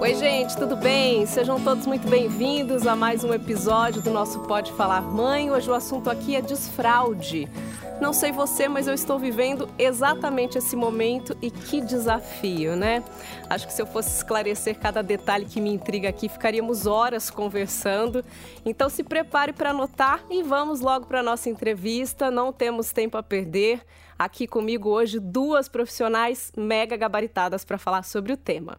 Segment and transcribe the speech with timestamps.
[0.00, 1.24] Oi, gente, tudo bem?
[1.26, 5.50] Sejam todos muito bem-vindos a mais um episódio do nosso Pode Falar Mãe.
[5.50, 7.48] Hoje o assunto aqui é desfraude.
[8.00, 13.04] Não sei você, mas eu estou vivendo exatamente esse momento e que desafio, né?
[13.48, 18.24] Acho que se eu fosse esclarecer cada detalhe que me intriga aqui, ficaríamos horas conversando.
[18.64, 22.30] Então se prepare para anotar e vamos logo para a nossa entrevista.
[22.30, 23.82] Não temos tempo a perder.
[24.18, 28.78] Aqui comigo hoje duas profissionais mega gabaritadas para falar sobre o tema.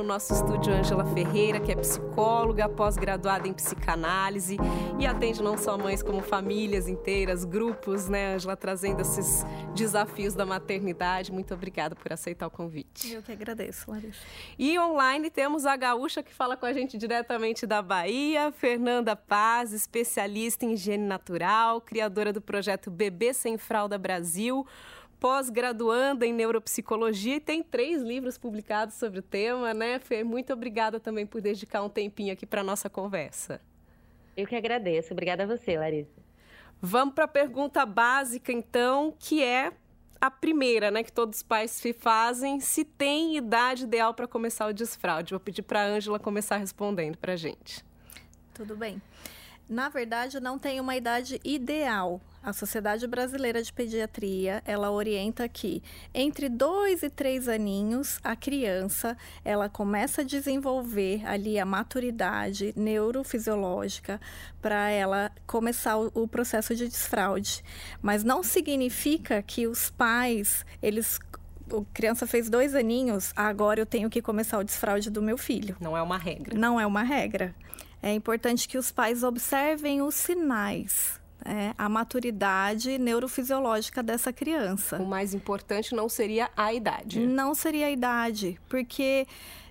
[0.00, 4.56] No nosso estúdio Ângela Ferreira, que é psicóloga, pós-graduada em psicanálise
[4.98, 10.46] e atende não só mães como famílias inteiras, grupos, né, Ângela, trazendo esses desafios da
[10.46, 11.30] maternidade.
[11.30, 13.12] Muito obrigada por aceitar o convite.
[13.12, 14.20] Eu que agradeço, Larissa.
[14.58, 19.74] E online temos a gaúcha que fala com a gente diretamente da Bahia, Fernanda Paz,
[19.74, 24.66] especialista em higiene natural, criadora do projeto Bebê Sem Fralda Brasil
[25.20, 30.24] pós-graduanda em neuropsicologia e tem três livros publicados sobre o tema, né, Fê?
[30.24, 33.60] Muito obrigada também por dedicar um tempinho aqui para nossa conversa.
[34.34, 35.12] Eu que agradeço.
[35.12, 36.20] Obrigada a você, Larissa.
[36.80, 39.70] Vamos para a pergunta básica, então, que é
[40.18, 44.66] a primeira, né, que todos os pais se fazem, se tem idade ideal para começar
[44.66, 45.32] o desfraude.
[45.32, 47.84] Vou pedir para a Ângela começar respondendo para a gente.
[48.54, 49.00] Tudo bem.
[49.70, 52.20] Na verdade, não tem uma idade ideal.
[52.42, 55.80] A Sociedade Brasileira de Pediatria, ela orienta que
[56.12, 64.20] entre dois e três aninhos, a criança, ela começa a desenvolver ali a maturidade neurofisiológica
[64.60, 67.62] para ela começar o, o processo de desfraude.
[68.02, 71.20] Mas não significa que os pais, eles
[71.72, 75.76] a criança fez dois aninhos, agora eu tenho que começar o desfraude do meu filho.
[75.78, 76.58] Não é uma regra.
[76.58, 77.54] Não é uma regra.
[78.02, 84.96] É importante que os pais observem os sinais, é, a maturidade neurofisiológica dessa criança.
[84.96, 87.20] O mais importante não seria a idade.
[87.20, 89.26] Não seria a idade, porque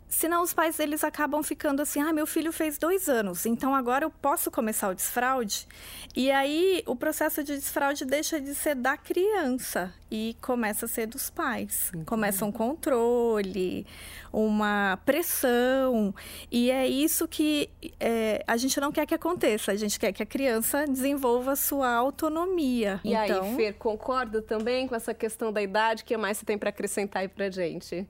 [0.09, 4.03] Senão os pais eles acabam ficando assim, ah, meu filho fez dois anos, então agora
[4.03, 5.67] eu posso começar o desfraude.
[6.15, 11.05] E aí o processo de desfraude deixa de ser da criança e começa a ser
[11.05, 11.89] dos pais.
[11.89, 12.05] Entendi.
[12.05, 13.85] Começa um controle,
[14.33, 16.13] uma pressão.
[16.51, 19.71] E é isso que é, a gente não quer que aconteça.
[19.71, 22.99] A gente quer que a criança desenvolva sua autonomia.
[23.03, 23.43] E então...
[23.43, 26.01] aí, Fer, concorda também com essa questão da idade?
[26.01, 28.07] O que mais você tem para acrescentar aí para gente?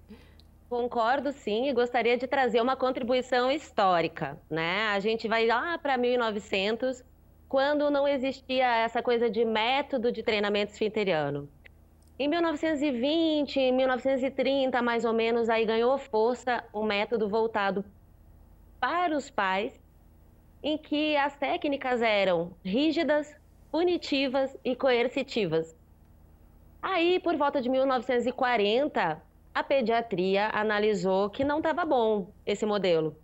[0.70, 4.90] Concordo sim e gostaria de trazer uma contribuição histórica, né?
[4.90, 7.04] A gente vai lá para 1900,
[7.48, 11.50] quando não existia essa coisa de método de treinamento esfinteriano.
[12.20, 17.84] Em 1920, 1930, mais ou menos, aí ganhou força um método voltado
[18.80, 19.74] para os pais,
[20.62, 23.36] em que as técnicas eram rígidas,
[23.72, 25.76] punitivas e coercitivas.
[26.82, 29.29] Aí, por volta de 1940,
[29.60, 33.16] a pediatria analisou que não estava bom esse modelo.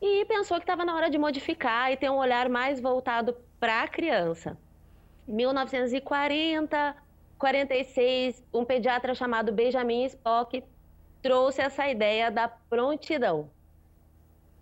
[0.00, 3.82] E pensou que estava na hora de modificar e ter um olhar mais voltado para
[3.82, 4.58] a criança.
[5.26, 6.94] 1940,
[7.38, 10.62] 46, um pediatra chamado Benjamin Spock
[11.22, 13.50] trouxe essa ideia da prontidão.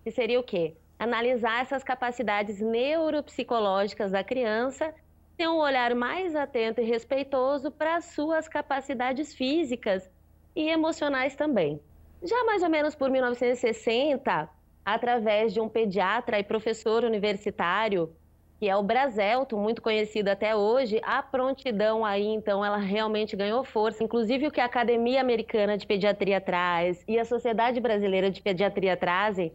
[0.04, 0.76] Que seria o quê?
[0.96, 4.94] Analisar essas capacidades neuropsicológicas da criança,
[5.36, 10.08] ter um olhar mais atento e respeitoso para as suas capacidades físicas
[10.54, 11.80] e emocionais também.
[12.22, 14.48] Já mais ou menos por 1960,
[14.84, 18.10] através de um pediatra e professor universitário,
[18.58, 23.64] que é o Braselto, muito conhecido até hoje, a prontidão aí, então, ela realmente ganhou
[23.64, 24.02] força.
[24.02, 28.96] Inclusive, o que a Academia Americana de Pediatria traz e a Sociedade Brasileira de Pediatria
[28.96, 29.52] trazem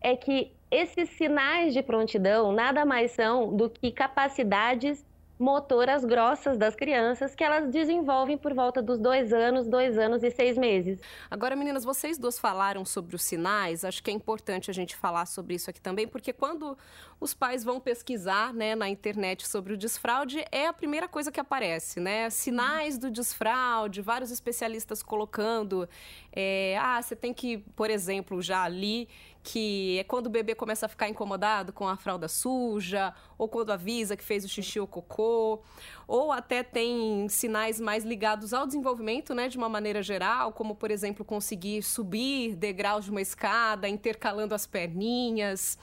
[0.00, 5.06] é que esses sinais de prontidão nada mais são do que capacidades
[5.38, 10.30] motoras grossas das crianças que elas desenvolvem por volta dos dois anos, dois anos e
[10.30, 11.00] seis meses.
[11.30, 13.84] Agora, meninas, vocês duas falaram sobre os sinais.
[13.84, 16.78] Acho que é importante a gente falar sobre isso aqui também, porque quando
[17.20, 21.40] os pais vão pesquisar né, na internet sobre o desfraude, é a primeira coisa que
[21.40, 22.30] aparece, né?
[22.30, 25.88] Sinais do desfraude, vários especialistas colocando.
[26.32, 29.08] É, ah, você tem que, por exemplo, já ali
[29.44, 33.70] que é quando o bebê começa a ficar incomodado com a fralda suja, ou quando
[33.70, 35.60] avisa que fez o xixi ou cocô,
[36.08, 40.90] ou até tem sinais mais ligados ao desenvolvimento, né, de uma maneira geral, como por
[40.90, 45.78] exemplo conseguir subir degraus de uma escada, intercalando as perninhas.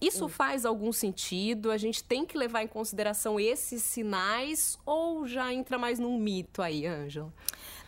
[0.00, 1.70] Isso faz algum sentido?
[1.70, 6.60] A gente tem que levar em consideração esses sinais ou já entra mais num mito
[6.60, 7.32] aí, Ângela?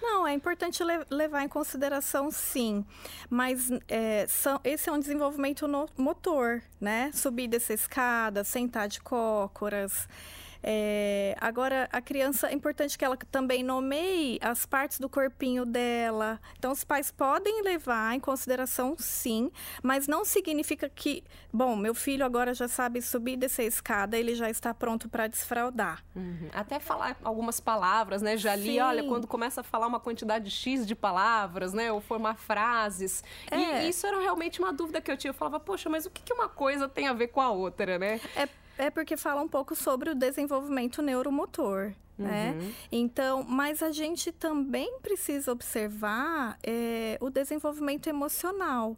[0.01, 2.85] Não, é importante le levar em consideração, sim.
[3.29, 7.11] Mas é, são, esse é um desenvolvimento no motor, né?
[7.13, 10.09] Subir dessa escada, sentar de cócoras.
[10.63, 16.41] É, agora, a criança, é importante que ela também nomeie as partes do corpinho dela.
[16.59, 19.51] Então, os pais podem levar em consideração, sim,
[19.83, 21.23] mas não significa que,
[21.53, 25.09] bom, meu filho agora já sabe subir e descer a escada, ele já está pronto
[25.09, 26.05] para desfraudar.
[26.15, 26.49] Uhum.
[26.53, 28.37] Até falar algumas palavras, né?
[28.37, 28.81] Já li, sim.
[28.81, 31.93] olha, quando começa a falar uma quantidade X de palavras, né?
[31.93, 33.23] Ou formar frases.
[33.51, 33.85] É.
[33.85, 35.31] E isso era realmente uma dúvida que eu tinha.
[35.31, 38.21] Eu falava, poxa, mas o que uma coisa tem a ver com a outra, né?
[38.37, 41.93] É é porque fala um pouco sobre o desenvolvimento neuromotor.
[42.19, 42.57] Né?
[42.59, 42.73] Uhum.
[42.91, 48.97] Então, mas a gente também precisa observar é, o desenvolvimento emocional.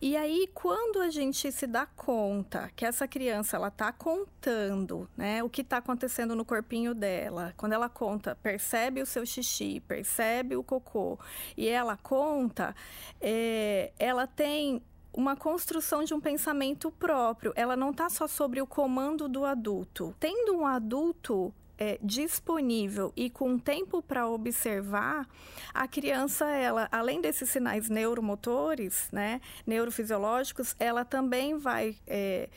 [0.00, 5.44] E aí, quando a gente se dá conta que essa criança ela está contando, né,
[5.44, 10.56] o que está acontecendo no corpinho dela, quando ela conta, percebe o seu xixi, percebe
[10.56, 11.20] o cocô,
[11.56, 12.74] e ela conta,
[13.20, 14.82] é, ela tem
[15.16, 17.52] uma construção de um pensamento próprio.
[17.56, 20.14] Ela não está só sobre o comando do adulto.
[20.20, 25.26] Tendo um adulto é, disponível e com tempo para observar,
[25.72, 32.48] a criança, ela, além desses sinais neuromotores, né, neurofisiológicos, ela também vai é,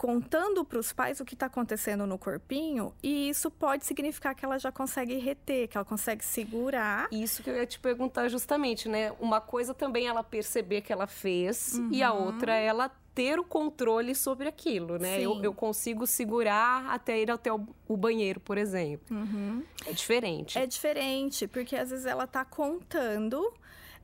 [0.00, 4.42] contando para os pais o que está acontecendo no corpinho, e isso pode significar que
[4.42, 7.06] ela já consegue reter, que ela consegue segurar.
[7.12, 9.12] Isso que eu ia te perguntar justamente, né?
[9.20, 11.90] Uma coisa também ela perceber que ela fez, uhum.
[11.92, 12.24] e a uhum.
[12.24, 15.20] outra ela ter o controle sobre aquilo, né?
[15.20, 19.14] Eu, eu, consigo segurar até ir até o, o banheiro, por exemplo.
[19.14, 19.62] Uhum.
[19.86, 20.58] É diferente.
[20.58, 23.52] É diferente, porque às vezes ela está contando,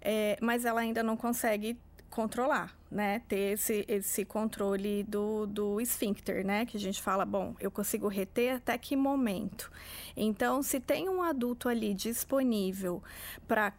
[0.03, 1.79] é, mas ela ainda não consegue
[2.17, 3.21] controlar, né?
[3.29, 6.65] Ter esse, esse controle do, do esfíncter, né?
[6.65, 9.71] Que a gente fala, bom, eu consigo reter até que momento.
[10.17, 13.03] Então, se tem um adulto ali disponível
[13.47, 13.71] para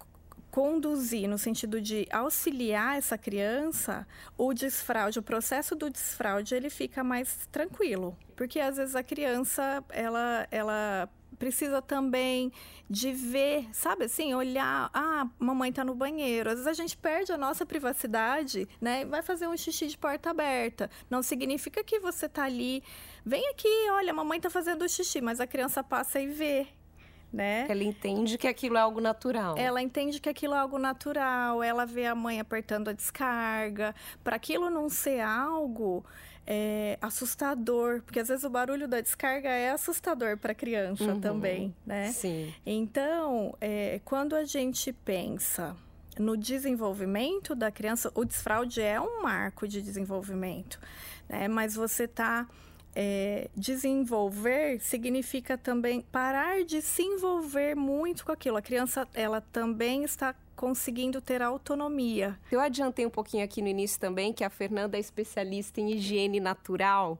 [0.51, 4.07] conduzir no sentido de auxiliar essa criança,
[4.38, 8.16] o desfraude, o processo do desfraude, ele fica mais tranquilo.
[8.36, 12.51] Porque às vezes a criança, ela, ela precisa também
[12.89, 16.50] de ver, sabe assim, olhar, ah, mamãe tá no banheiro.
[16.50, 19.06] Às vezes a gente perde a nossa privacidade, né?
[19.06, 20.89] Vai fazer um xixi de porta aberta.
[21.09, 22.83] Não significa que você tá ali,
[23.25, 26.68] vem aqui, olha, mamãe tá fazendo xixi, mas a criança passa e vê.
[27.31, 27.65] Né?
[27.68, 29.57] Ela entende que aquilo é algo natural.
[29.57, 31.62] Ela entende que aquilo é algo natural.
[31.62, 33.94] Ela vê a mãe apertando a descarga.
[34.24, 36.06] Para aquilo não ser algo
[36.47, 41.19] é, assustador, porque às vezes o barulho da descarga é assustador para a criança uhum,
[41.19, 42.11] também, né?
[42.13, 42.53] Sim.
[42.65, 45.75] Então, é, quando a gente pensa
[46.17, 50.79] no desenvolvimento da criança, o desfraude é um marco de desenvolvimento,
[51.27, 51.49] né?
[51.49, 52.47] Mas você está
[52.95, 58.57] é, desenvolver significa também parar de se envolver muito com aquilo.
[58.57, 62.38] A criança, ela também está conseguindo ter autonomia.
[62.51, 66.39] Eu adiantei um pouquinho aqui no início também que a Fernanda é especialista em higiene
[66.39, 67.19] natural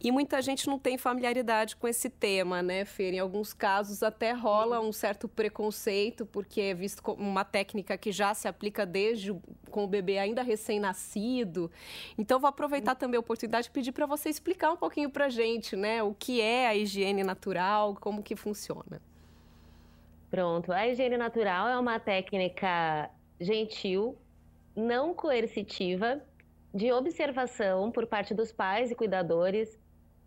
[0.00, 3.12] e muita gente não tem familiaridade com esse tema, né, Fer?
[3.12, 8.12] Em alguns casos até rola um certo preconceito porque é visto como uma técnica que
[8.12, 9.36] já se aplica desde
[9.72, 11.68] com o bebê ainda recém-nascido.
[12.16, 15.74] Então vou aproveitar também a oportunidade de pedir para você explicar um pouquinho para gente,
[15.74, 19.02] né, o que é a higiene natural, como que funciona.
[20.30, 20.72] Pronto.
[20.72, 23.10] A higiene natural é uma técnica
[23.40, 24.18] gentil,
[24.76, 26.22] não coercitiva,
[26.72, 29.78] de observação por parte dos pais e cuidadores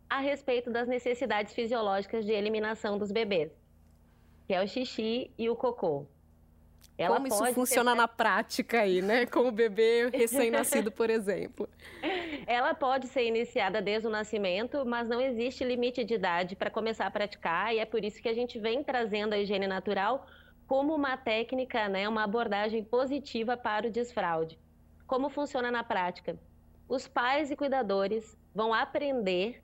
[0.09, 3.51] a respeito das necessidades fisiológicas de eliminação dos bebês,
[4.47, 6.07] que é o xixi e o cocô.
[7.01, 9.25] Ela Como isso funciona na prática aí, né?
[9.27, 11.67] Com o bebê recém-nascido, por exemplo.
[12.45, 17.07] Ela pode ser iniciada desde o nascimento, mas não existe limite de idade para começar
[17.07, 20.27] a praticar, e é por isso que a gente vem trazendo a higiene natural
[20.67, 24.57] como uma técnica, né, uma abordagem positiva para o desfraude.
[25.05, 26.39] Como funciona na prática?
[26.87, 29.61] Os pais e cuidadores vão aprender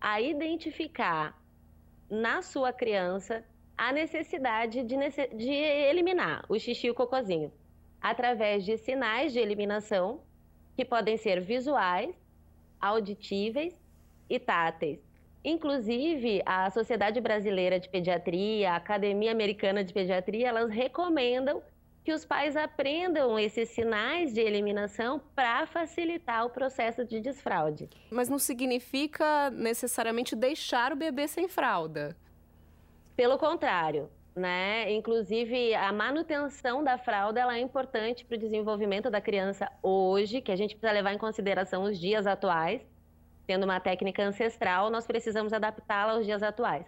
[0.00, 1.38] a identificar
[2.08, 3.44] na sua criança
[3.78, 4.96] a necessidade de,
[5.36, 7.52] de eliminar o xixi e o cocôzinho
[8.00, 10.20] através de sinais de eliminação
[10.76, 12.14] que podem ser visuais,
[12.80, 13.74] auditíveis
[14.28, 15.00] e táteis.
[15.44, 21.62] Inclusive, a Sociedade Brasileira de Pediatria, a Academia Americana de Pediatria, elas recomendam
[22.04, 27.88] que os pais aprendam esses sinais de eliminação para facilitar o processo de desfraude.
[28.10, 32.16] Mas não significa necessariamente deixar o bebê sem fralda.
[33.18, 34.92] Pelo contrário, né?
[34.92, 40.52] Inclusive, a manutenção da fralda ela é importante para o desenvolvimento da criança hoje, que
[40.52, 42.80] a gente precisa levar em consideração os dias atuais.
[43.44, 46.86] Tendo uma técnica ancestral, nós precisamos adaptá-la aos dias atuais.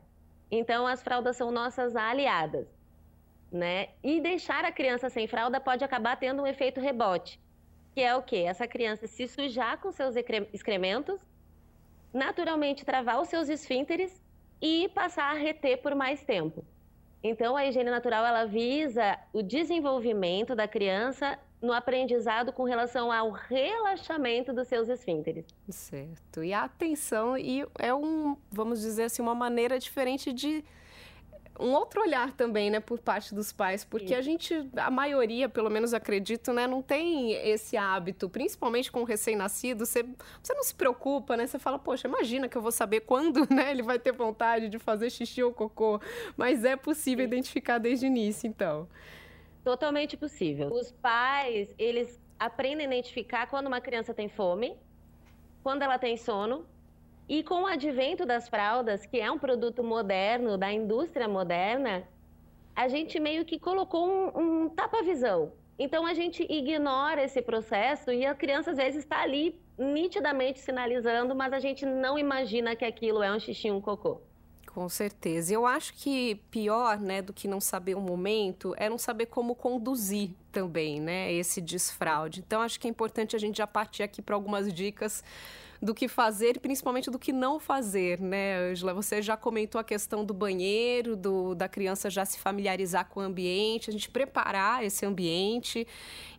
[0.53, 2.69] Então, as fraldas são nossas aliadas,
[3.51, 3.89] né?
[4.01, 7.41] E deixar a criança sem fralda pode acabar tendo um efeito rebote,
[7.93, 8.45] que é o quê?
[8.47, 10.15] Essa criança se sujar com seus
[10.53, 11.21] excrementos,
[12.15, 14.30] naturalmente travar os seus esfínteres
[14.61, 16.64] e passar a reter por mais tempo.
[17.23, 23.31] Então, a higiene natural ela visa o desenvolvimento da criança no aprendizado com relação ao
[23.31, 25.45] relaxamento dos seus esfínteres.
[25.69, 26.43] Certo.
[26.43, 30.64] E a atenção e é um, vamos dizer assim, uma maneira diferente de
[31.61, 35.71] um outro olhar também, né, por parte dos pais, porque a gente, a maioria, pelo
[35.71, 40.05] menos acredito, né, não tem esse hábito, principalmente com o recém-nascido, você,
[40.43, 43.71] você não se preocupa, né, você fala, poxa, imagina que eu vou saber quando, né,
[43.71, 46.00] ele vai ter vontade de fazer xixi ou cocô,
[46.37, 47.29] mas é possível Sim.
[47.33, 48.88] identificar desde o início, então.
[49.62, 50.73] Totalmente possível.
[50.73, 54.76] Os pais, eles aprendem a identificar quando uma criança tem fome,
[55.62, 56.64] quando ela tem sono,
[57.31, 62.03] e com o advento das fraldas, que é um produto moderno, da indústria moderna,
[62.75, 65.53] a gente meio que colocou um, um tapa-visão.
[65.79, 71.33] Então a gente ignora esse processo e a criança às vezes está ali nitidamente sinalizando,
[71.33, 74.21] mas a gente não imagina que aquilo é um xixi, um cocô.
[74.67, 75.55] Com certeza.
[75.55, 79.55] Eu acho que pior, né, do que não saber o momento, é não saber como
[79.55, 82.41] conduzir também, né, esse desfraude.
[82.41, 85.23] Então, acho que é importante a gente já partir aqui para algumas dicas
[85.83, 88.93] do que fazer e principalmente do que não fazer, né, Angela?
[88.93, 93.23] Você já comentou a questão do banheiro, do, da criança já se familiarizar com o
[93.23, 95.87] ambiente, a gente preparar esse ambiente.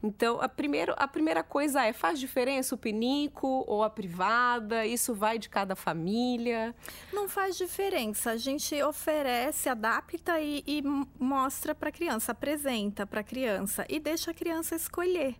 [0.04, 4.86] Então, a, primeiro, a primeira coisa é, faz diferença o pinico ou a privada?
[4.86, 6.76] Isso vai de cada família?
[7.12, 8.32] Não faz diferença.
[8.32, 10.84] A gente oferece, adapta e, e
[11.20, 15.36] mostra para a criança, apresenta para a criança e deixa a criança escolher.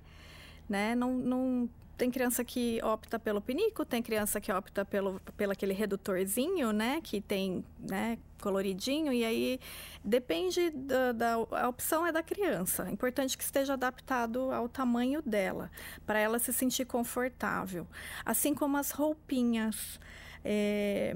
[0.68, 0.96] Né?
[0.96, 1.70] Não, não
[2.02, 7.00] tem criança que opta pelo pinico, tem criança que opta pelo, pelo aquele redutorzinho, né?
[7.00, 8.18] Que tem, né?
[8.42, 9.60] Coloridinho, e aí
[10.04, 12.88] depende da, da a opção é da criança.
[12.88, 15.70] É importante que esteja adaptado ao tamanho dela,
[16.04, 17.86] para ela se sentir confortável.
[18.26, 20.00] Assim como as roupinhas.
[20.44, 21.16] É,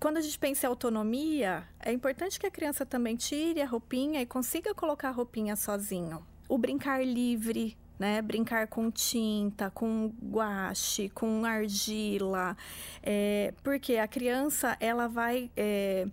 [0.00, 4.20] quando a gente pensa em autonomia, é importante que a criança também tire a roupinha
[4.20, 6.26] e consiga colocar a roupinha sozinho.
[6.48, 8.20] O brincar livre, né?
[8.22, 12.56] Brincar com tinta, com guache, com argila,
[13.02, 16.06] é, porque a criança ela vai é,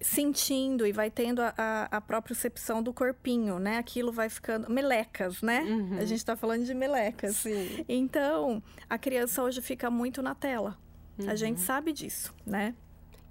[0.00, 3.78] sentindo e vai tendo a, a, própria percepção do corpinho, né?
[3.78, 5.62] Aquilo vai ficando melecas, né?
[5.62, 5.98] Uhum.
[5.98, 7.36] A gente está falando de melecas.
[7.36, 7.84] Sim.
[7.88, 10.78] Então a criança hoje fica muito na tela.
[11.18, 11.28] Uhum.
[11.28, 12.74] A gente sabe disso, né?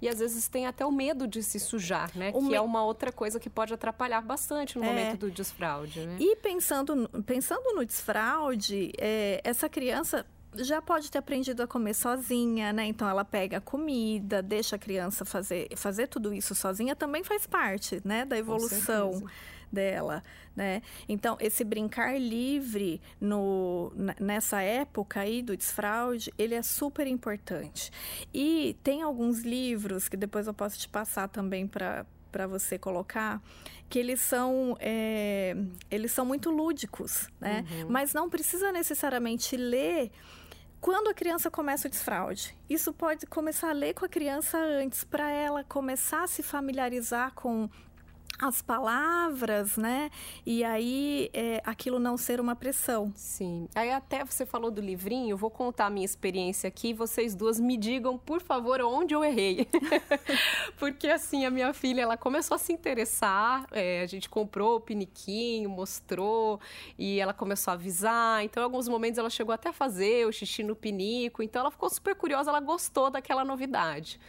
[0.00, 2.30] E às vezes tem até o medo de se sujar, né?
[2.34, 2.54] O que me...
[2.54, 4.86] é uma outra coisa que pode atrapalhar bastante no é...
[4.86, 6.16] momento do desfraude, né?
[6.20, 10.24] E pensando, pensando no desfraude, é, essa criança
[10.56, 12.86] já pode ter aprendido a comer sozinha, né?
[12.86, 17.46] Então ela pega a comida, deixa a criança fazer, fazer tudo isso sozinha, também faz
[17.46, 19.22] parte, né, da evolução
[19.70, 20.22] dela,
[20.56, 20.82] né?
[21.08, 27.90] Então, esse brincar livre no, nessa época aí do desfraude, ele é super importante.
[28.32, 33.42] E tem alguns livros que depois eu posso te passar também para para você colocar
[33.88, 35.56] que eles são é,
[35.90, 37.64] eles são muito lúdicos, né?
[37.70, 37.86] Uhum.
[37.88, 40.10] Mas não precisa necessariamente ler
[40.80, 42.56] quando a criança começa o desfraude.
[42.68, 47.32] Isso pode começar a ler com a criança antes, para ela começar a se familiarizar
[47.34, 47.68] com
[48.38, 50.10] as palavras, né?
[50.46, 53.12] E aí é, aquilo não ser uma pressão.
[53.16, 53.68] Sim.
[53.74, 56.94] Aí até você falou do livrinho, vou contar a minha experiência aqui.
[56.94, 59.66] Vocês duas me digam, por favor, onde eu errei.
[60.78, 63.66] Porque assim, a minha filha, ela começou a se interessar.
[63.72, 66.60] É, a gente comprou o piniquinho, mostrou
[66.96, 68.44] e ela começou a avisar.
[68.44, 71.42] Então, em alguns momentos ela chegou até a fazer o xixi no pinico.
[71.42, 74.20] Então, ela ficou super curiosa, ela gostou daquela novidade.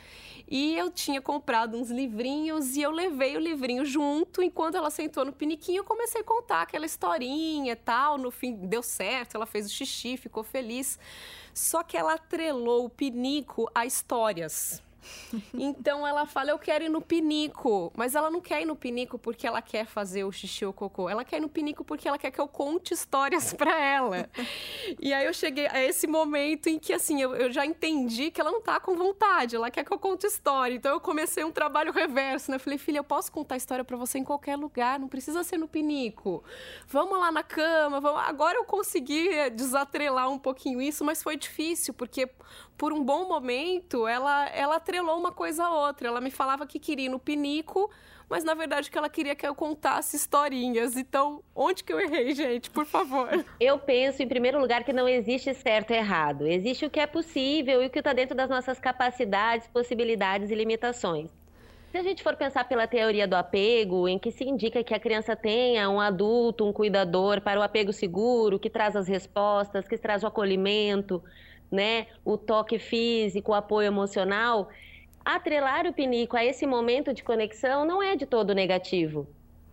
[0.52, 4.42] E eu tinha comprado uns livrinhos e eu levei o livrinho junto.
[4.42, 8.18] Enquanto ela sentou no piniquinho, eu comecei a contar aquela historinha e tal.
[8.18, 10.98] No fim, deu certo, ela fez o xixi, ficou feliz.
[11.54, 14.82] Só que ela atrelou o pinico a histórias.
[15.54, 17.92] Então ela fala, eu quero ir no pinico.
[17.96, 21.10] Mas ela não quer ir no pinico porque ela quer fazer o xixi ou cocô.
[21.10, 24.30] Ela quer ir no pinico porque ela quer que eu conte histórias para ela.
[25.00, 28.40] e aí eu cheguei a esse momento em que, assim, eu, eu, já entendi que
[28.42, 29.56] ela não tá com vontade.
[29.56, 30.76] Ela quer que eu conte história.
[30.76, 32.58] Então eu comecei um trabalho reverso, né?
[32.58, 35.00] Eu falei, filha, eu posso contar história para você em qualquer lugar.
[35.00, 36.44] Não precisa ser no pinico.
[36.88, 38.00] Vamos lá na cama.
[38.00, 38.22] Vamos...
[38.26, 42.30] Agora eu consegui desatrelar um pouquinho isso, mas foi difícil porque
[42.80, 46.08] por um bom momento, ela, ela atrelou uma coisa a outra.
[46.08, 47.92] Ela me falava que queria ir no pinico,
[48.30, 50.96] mas na verdade que ela queria que eu contasse historinhas.
[50.96, 52.70] Então, onde que eu errei, gente?
[52.70, 53.28] Por favor.
[53.60, 56.48] Eu penso, em primeiro lugar, que não existe certo e errado.
[56.48, 60.56] Existe o que é possível e o que está dentro das nossas capacidades, possibilidades e
[60.56, 61.30] limitações.
[61.92, 65.00] Se a gente for pensar pela teoria do apego, em que se indica que a
[65.00, 69.98] criança tenha um adulto, um cuidador para o apego seguro, que traz as respostas, que
[69.98, 71.22] traz o acolhimento,
[71.72, 74.70] né, o toque físico, o apoio emocional,
[75.24, 79.28] atrelar o pinico a esse momento de conexão não é de todo negativo.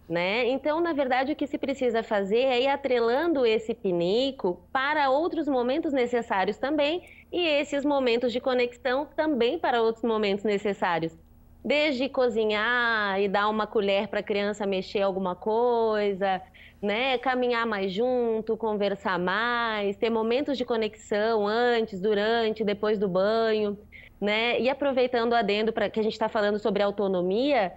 [0.08, 0.46] Né?
[0.46, 5.48] Então, na verdade, o que se precisa fazer é ir atrelando esse pinico para outros
[5.48, 11.18] momentos necessários também, e esses momentos de conexão também para outros momentos necessários.
[11.64, 16.40] Desde cozinhar e dar uma colher para a criança mexer alguma coisa,
[16.86, 17.18] né?
[17.18, 23.76] Caminhar mais junto, conversar mais, ter momentos de conexão antes, durante, depois do banho,
[24.20, 24.58] né?
[24.60, 27.72] E aproveitando o adendo para que a gente está falando sobre autonomia,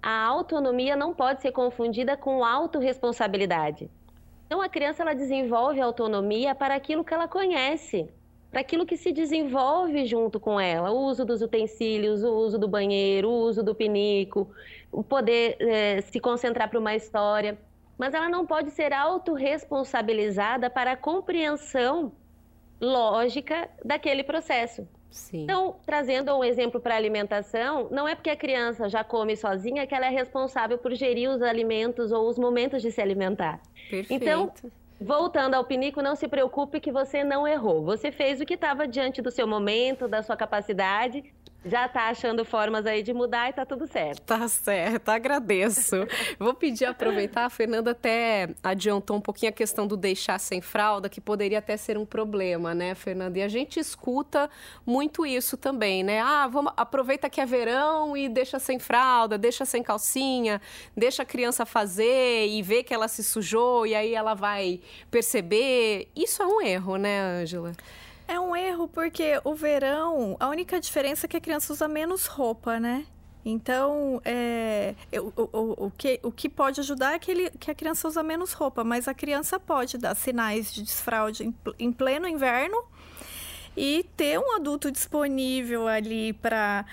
[0.00, 3.90] a autonomia não pode ser confundida com autorresponsabilidade.
[4.46, 8.08] Então a criança ela desenvolve autonomia para aquilo que ela conhece,
[8.50, 12.68] para aquilo que se desenvolve junto com ela, o uso dos utensílios, o uso do
[12.68, 14.48] banheiro, o uso do pinico,
[14.92, 17.58] o poder eh, se concentrar para uma história.
[18.02, 22.10] Mas ela não pode ser autorresponsabilizada para a compreensão
[22.80, 24.88] lógica daquele processo.
[25.08, 25.44] Sim.
[25.44, 29.86] Então, trazendo um exemplo para a alimentação, não é porque a criança já come sozinha
[29.86, 33.60] que ela é responsável por gerir os alimentos ou os momentos de se alimentar.
[33.88, 34.12] Perfeito.
[34.12, 34.52] Então,
[35.00, 37.84] voltando ao pinico, não se preocupe que você não errou.
[37.84, 41.22] Você fez o que estava diante do seu momento, da sua capacidade
[41.64, 44.22] já tá achando formas aí de mudar e tá tudo certo.
[44.22, 45.96] Tá certo, agradeço.
[46.38, 51.08] Vou pedir aproveitar, a Fernanda até adiantou um pouquinho a questão do deixar sem fralda,
[51.08, 53.38] que poderia até ser um problema, né, Fernanda?
[53.38, 54.50] E a gente escuta
[54.84, 56.20] muito isso também, né?
[56.20, 60.60] Ah, vamos aproveita que é verão e deixa sem fralda, deixa sem calcinha,
[60.96, 66.08] deixa a criança fazer e ver que ela se sujou e aí ela vai perceber.
[66.16, 67.72] Isso é um erro, né, Ângela?
[68.32, 72.24] É um erro porque o verão, a única diferença é que a criança usa menos
[72.24, 73.04] roupa, né?
[73.44, 77.74] Então, é, o, o, o, que, o que pode ajudar é que, ele, que a
[77.74, 82.26] criança usa menos roupa, mas a criança pode dar sinais de desfraude em, em pleno
[82.26, 82.82] inverno
[83.76, 86.86] e ter um adulto disponível ali para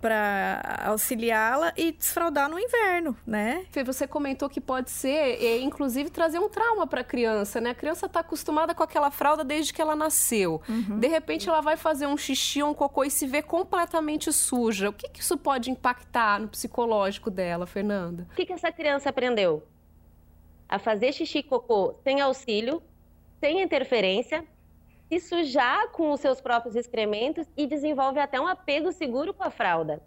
[0.00, 3.64] para auxiliá-la e desfraudar no inverno, né?
[3.84, 7.70] Você comentou que pode ser, inclusive, trazer um trauma para a criança, né?
[7.70, 10.60] A criança está acostumada com aquela fralda desde que ela nasceu.
[10.68, 10.98] Uhum.
[10.98, 14.90] De repente, ela vai fazer um xixi ou um cocô e se vê completamente suja.
[14.90, 18.26] O que, que isso pode impactar no psicológico dela, Fernanda?
[18.32, 19.62] O que, que essa criança aprendeu?
[20.68, 22.82] A fazer xixi e cocô sem auxílio,
[23.40, 24.44] sem interferência,
[25.08, 29.50] se sujar com os seus próprios excrementos e desenvolve até um apego seguro com a
[29.50, 30.02] fralda.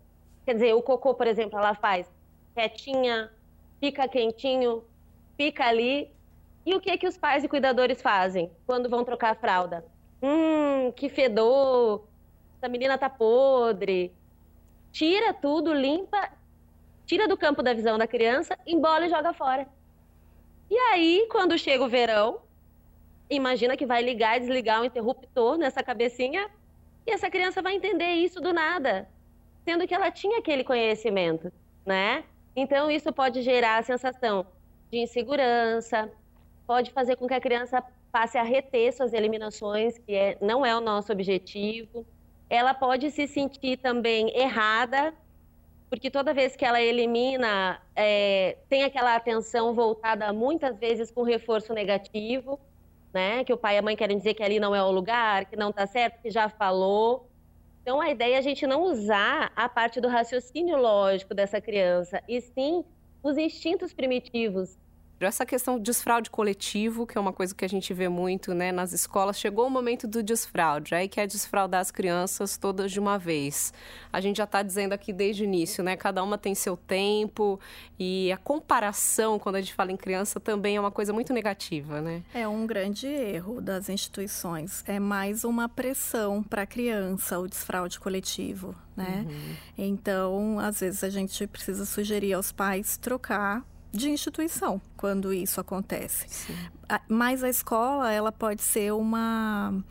[0.45, 2.09] Quer dizer, o cocô, por exemplo, ela faz
[2.53, 3.31] quietinha,
[3.79, 4.83] fica quentinho,
[5.37, 6.11] fica ali.
[6.65, 9.85] E o que que os pais e cuidadores fazem quando vão trocar a fralda?
[10.21, 12.05] Hum, que fedor,
[12.57, 14.13] essa menina tá podre.
[14.91, 16.29] Tira tudo, limpa,
[17.05, 19.67] tira do campo da visão da criança, embola e joga fora.
[20.69, 22.41] E aí, quando chega o verão,
[23.29, 26.49] imagina que vai ligar e desligar o interruptor nessa cabecinha
[27.05, 29.07] e essa criança vai entender isso do nada,
[29.63, 31.51] sendo que ela tinha aquele conhecimento,
[31.85, 32.23] né?
[32.55, 34.45] Então isso pode gerar a sensação
[34.91, 36.11] de insegurança,
[36.65, 40.75] pode fazer com que a criança passe a reter suas eliminações, que é, não é
[40.75, 42.05] o nosso objetivo.
[42.49, 45.13] Ela pode se sentir também errada,
[45.89, 51.73] porque toda vez que ela elimina, é, tem aquela atenção voltada muitas vezes com reforço
[51.73, 52.59] negativo
[53.13, 53.43] né?
[53.43, 55.55] Que o pai e a mãe querem dizer que ali não é o lugar, que
[55.55, 57.29] não está certo, que já falou.
[57.81, 62.21] Então a ideia é a gente não usar a parte do raciocínio lógico dessa criança,
[62.27, 62.83] e sim
[63.23, 64.77] os instintos primitivos
[65.25, 68.71] essa questão do desfraude coletivo, que é uma coisa que a gente vê muito né,
[68.71, 73.17] nas escolas, chegou o momento do desfraude, aí quer desfraudar as crianças todas de uma
[73.17, 73.73] vez.
[74.13, 75.97] A gente já está dizendo aqui desde o início, né?
[75.97, 77.59] Cada uma tem seu tempo
[77.99, 82.01] e a comparação, quando a gente fala em criança, também é uma coisa muito negativa,
[82.01, 82.23] né?
[82.33, 84.83] É um grande erro das instituições.
[84.87, 89.25] É mais uma pressão para a criança, o desfraude coletivo, né?
[89.27, 89.55] Uhum.
[89.77, 96.27] Então, às vezes a gente precisa sugerir aos pais trocar de instituição quando isso acontece.
[96.29, 96.55] Sim.
[97.07, 99.83] Mas a escola ela pode ser uma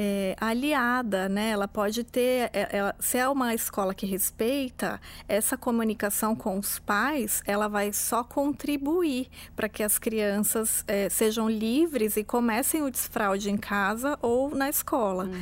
[0.00, 1.50] é, aliada, né?
[1.50, 6.78] Ela pode ter, é, ela, se é uma escola que respeita, essa comunicação com os
[6.78, 12.90] pais, ela vai só contribuir para que as crianças é, sejam livres e comecem o
[12.90, 15.24] desfraude em casa ou na escola.
[15.24, 15.32] Uhum.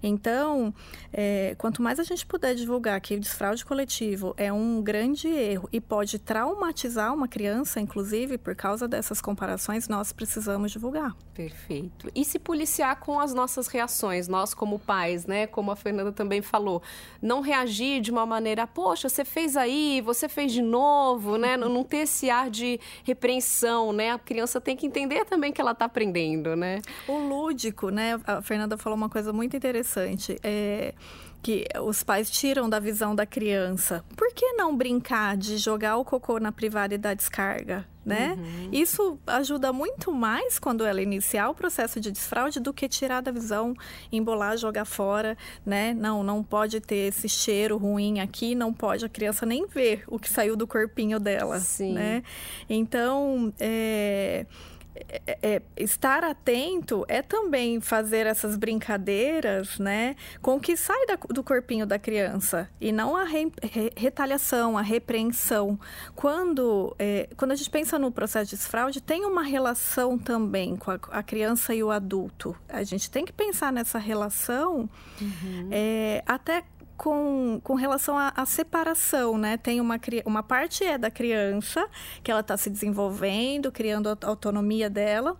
[0.00, 0.74] Então,
[1.12, 5.68] é, quanto mais a gente puder divulgar que o desfraude coletivo é um grande erro
[5.72, 11.16] e pode traumatizar uma criança, inclusive por causa dessas comparações, nós precisamos divulgar.
[11.34, 12.08] Perfeito.
[12.14, 14.03] E se policiar com as nossas reações?
[14.28, 16.82] Nós como pais, né, como a Fernanda também falou,
[17.20, 21.82] não reagir de uma maneira, poxa, você fez aí, você fez de novo, né, não
[21.82, 25.84] ter esse ar de repreensão, né, a criança tem que entender também que ela está
[25.84, 26.80] aprendendo, né.
[27.08, 30.94] O lúdico, né, a Fernanda falou uma coisa muito interessante, é
[31.44, 34.02] que os pais tiram da visão da criança.
[34.16, 37.86] Por que não brincar de jogar o cocô na privada e dar descarga?
[38.02, 38.34] Né?
[38.38, 38.68] Uhum.
[38.72, 43.30] Isso ajuda muito mais quando ela iniciar o processo de desfraude do que tirar da
[43.30, 43.74] visão,
[44.10, 45.94] embolar, jogar fora, né?
[45.94, 50.18] Não, não pode ter esse cheiro ruim aqui, não pode a criança nem ver o
[50.18, 51.92] que saiu do corpinho dela, Sim.
[51.92, 52.22] né?
[52.68, 54.46] Então, é
[55.08, 61.16] é, é, estar atento é também fazer essas brincadeiras, né, com o que sai da,
[61.16, 65.78] do corpinho da criança e não a re, re, retaliação, a repreensão.
[66.14, 70.90] Quando, é, quando a gente pensa no processo de desfraude, tem uma relação também com
[70.90, 72.56] a, a criança e o adulto.
[72.68, 74.88] A gente tem que pensar nessa relação
[75.20, 75.68] uhum.
[75.70, 76.64] É, até
[76.96, 79.56] com, com relação à, separação, né?
[79.56, 81.88] Tem uma, uma parte é da criança,
[82.22, 85.36] que ela está se desenvolvendo, criando a autonomia dela.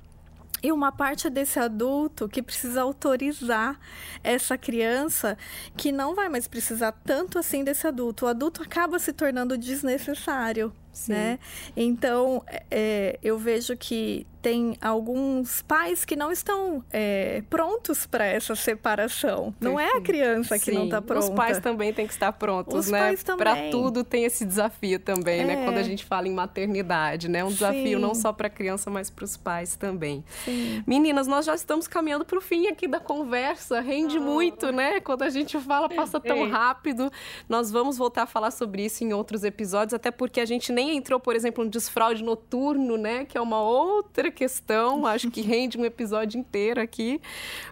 [0.62, 3.78] E uma parte é desse adulto que precisa autorizar
[4.22, 5.36] essa criança
[5.76, 8.24] que não vai mais precisar tanto assim desse adulto.
[8.24, 11.12] O adulto acaba se tornando desnecessário, Sim.
[11.12, 11.38] né?
[11.76, 18.54] Então, é, eu vejo que tem alguns pais que não estão é, prontos para essa
[18.54, 19.52] separação.
[19.52, 19.64] Perfeito.
[19.64, 20.74] Não é a criança que Sim.
[20.74, 21.24] não está pronta.
[21.24, 23.14] Os pais também têm que estar prontos, Os né?
[23.38, 25.44] Para tudo tem esse desafio também, é.
[25.44, 25.64] né?
[25.64, 25.84] Quando a é.
[25.84, 27.42] gente fala em maternidade, né?
[27.42, 28.02] Um desafio Sim.
[28.02, 30.22] não só para a criança, mas para os pais também.
[30.44, 30.84] Sim.
[30.86, 33.80] Meninas, nós já estamos caminhando para o fim aqui da conversa.
[33.80, 34.22] Rende oh.
[34.22, 35.00] muito, né?
[35.00, 37.10] Quando a gente fala, passa tão rápido.
[37.48, 40.98] Nós vamos voltar a falar sobre isso em outros episódios, até porque a gente nem
[40.98, 43.24] entrou, por exemplo, no desfraude noturno, né?
[43.24, 47.20] Que é uma outra questão, acho que rende um episódio inteiro aqui.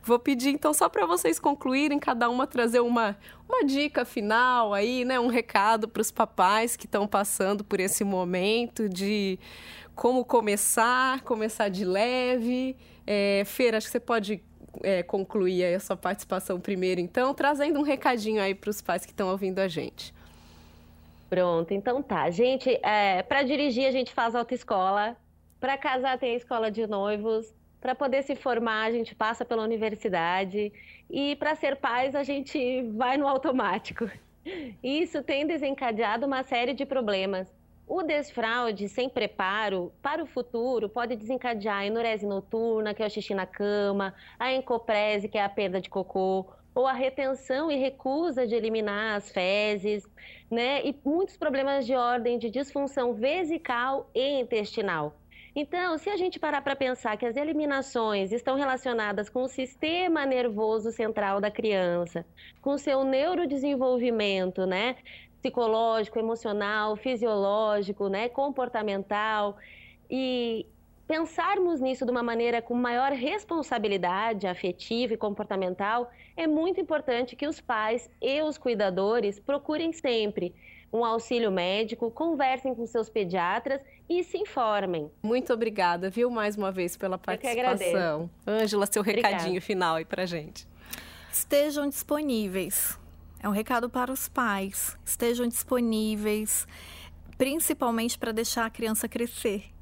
[0.03, 5.05] Vou pedir então só para vocês concluírem, cada uma trazer uma uma dica final aí,
[5.05, 9.39] né, um recado para os papais que estão passando por esse momento de
[9.95, 12.75] como começar, começar de leve.
[13.07, 14.43] É, Feira, acho que você pode
[14.83, 19.13] é, concluir a sua participação primeiro, então, trazendo um recadinho aí para os pais que
[19.13, 20.15] estão ouvindo a gente.
[21.29, 22.31] Pronto, então tá.
[22.31, 25.17] Gente, é, para dirigir a gente faz autoescola,
[25.63, 29.63] para casar tem a escola de noivos, para poder se formar a gente passa pela
[29.63, 30.73] universidade
[31.09, 34.11] e para ser pais a gente vai no automático.
[34.83, 37.47] Isso tem desencadeado uma série de problemas.
[37.87, 43.11] O desfraude sem preparo para o futuro pode desencadear a enurese noturna, que é o
[43.11, 46.45] xixi na cama, a encoprese, que é a perda de cocô,
[46.75, 50.05] ou a retenção e recusa de eliminar as fezes,
[50.51, 50.85] né?
[50.85, 55.15] E muitos problemas de ordem de disfunção vesical e intestinal.
[55.55, 60.25] Então, se a gente parar para pensar que as eliminações estão relacionadas com o sistema
[60.25, 62.25] nervoso central da criança,
[62.63, 64.97] com seu neurodesenvolvimento, né?
[65.43, 68.31] Psicológico, emocional, fisiológico, né?
[68.31, 69.59] Comportamental.
[70.11, 70.65] E
[71.07, 77.47] pensarmos nisso de uma maneira com maior responsabilidade afetiva e comportamental, é muito importante que
[77.47, 80.55] os pais e os cuidadores procurem sempre
[80.91, 83.83] um auxílio médico, conversem com seus pediatras
[84.21, 85.11] e se informem.
[85.23, 88.31] Muito obrigada, viu, mais uma vez pela participação.
[88.47, 89.61] Ângela, seu recadinho Obrigada.
[89.61, 90.67] final aí pra gente.
[91.31, 92.99] Estejam disponíveis.
[93.43, 94.97] É um recado para os pais.
[95.05, 96.67] Estejam disponíveis,
[97.37, 99.73] principalmente para deixar a criança crescer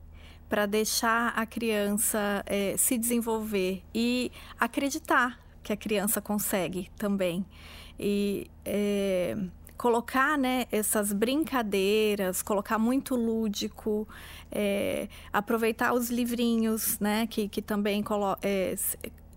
[0.51, 7.47] para deixar a criança é, se desenvolver e acreditar que a criança consegue também.
[7.97, 9.37] E é,
[9.81, 14.07] colocar né, essas brincadeiras, colocar muito lúdico,
[14.53, 18.75] é, aproveitar os livrinhos né, que, que também colo é,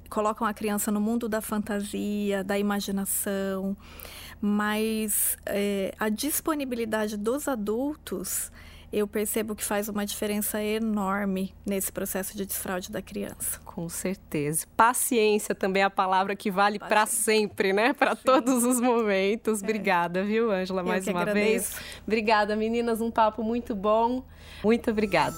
[0.10, 3.78] colocam a criança no mundo da fantasia, da imaginação,
[4.42, 8.52] mas é, a disponibilidade dos adultos
[8.94, 13.60] eu percebo que faz uma diferença enorme nesse processo de desfraude da criança.
[13.66, 14.68] Com certeza.
[14.78, 17.92] Paciência também é a palavra que vale para sempre, né?
[17.92, 19.62] Para todos os momentos.
[19.62, 19.66] É.
[19.66, 21.74] Obrigada, viu, Ângela, mais uma agradeço.
[21.74, 21.82] vez.
[22.06, 23.02] Obrigada, meninas.
[23.02, 24.24] Um papo muito bom.
[24.64, 25.38] Muito obrigada.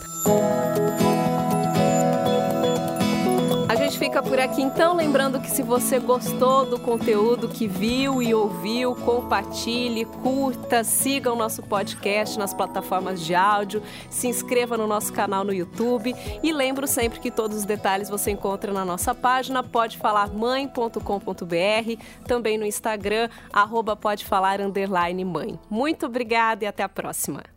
[3.95, 8.33] Gente fica por aqui então, lembrando que se você gostou do conteúdo que viu e
[8.33, 15.13] ouviu, compartilhe, curta, siga o nosso podcast nas plataformas de áudio, se inscreva no nosso
[15.13, 19.63] canal no YouTube e lembro sempre que todos os detalhes você encontra na nossa página
[19.63, 24.59] podefalarmãe.com.br, também no Instagram, arroba podefalar,
[25.25, 25.57] mãe.
[25.69, 27.54] Muito obrigada e até a próxima.